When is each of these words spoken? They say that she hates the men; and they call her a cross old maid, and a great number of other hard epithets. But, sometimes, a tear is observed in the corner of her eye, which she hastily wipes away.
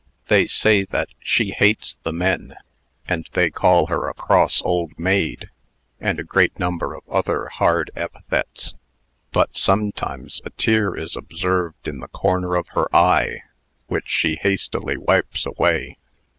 They 0.29 0.47
say 0.47 0.83
that 0.85 1.09
she 1.19 1.51
hates 1.51 1.99
the 2.01 2.11
men; 2.11 2.55
and 3.07 3.29
they 3.33 3.51
call 3.51 3.85
her 3.85 4.09
a 4.09 4.15
cross 4.15 4.59
old 4.65 4.97
maid, 4.97 5.51
and 5.99 6.19
a 6.19 6.23
great 6.23 6.57
number 6.57 6.95
of 6.95 7.07
other 7.07 7.49
hard 7.49 7.91
epithets. 7.95 8.73
But, 9.31 9.55
sometimes, 9.55 10.41
a 10.43 10.49
tear 10.49 10.97
is 10.97 11.15
observed 11.15 11.87
in 11.87 11.99
the 11.99 12.07
corner 12.07 12.55
of 12.55 12.69
her 12.69 12.87
eye, 12.95 13.43
which 13.85 14.07
she 14.07 14.37
hastily 14.41 14.97
wipes 14.97 15.45
away. 15.45 15.99